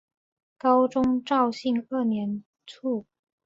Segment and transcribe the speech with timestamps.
[0.57, 3.05] 高宗绍兴二年卒。